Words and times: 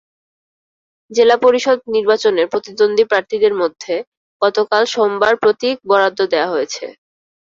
জেলা 1.11 1.35
পরিষদ 1.37 1.77
নির্বাচনে 1.95 2.43
প্রতিদ্বন্দ্বী 2.51 3.03
প্রার্থীদের 3.07 3.53
মাঝে 3.55 3.95
গতকাল 4.41 4.83
সোমবার 4.93 5.33
প্রতীক 5.41 5.75
বরাদ্দ 5.87 6.19
দেওয়া 6.33 6.51
হয়েছে। 6.53 6.85